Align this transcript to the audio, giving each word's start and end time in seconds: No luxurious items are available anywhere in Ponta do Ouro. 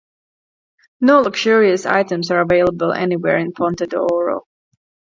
No 1.01 1.21
luxurious 1.21 1.85
items 1.85 2.31
are 2.31 2.41
available 2.41 2.91
anywhere 2.91 3.37
in 3.37 3.51
Ponta 3.51 3.85
do 3.85 3.97
Ouro. 3.97 4.41